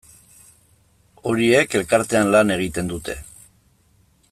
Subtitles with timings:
[1.31, 3.21] Horiek elkartean lan egiten dute.